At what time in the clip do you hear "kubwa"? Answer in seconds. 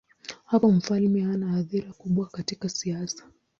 1.93-2.27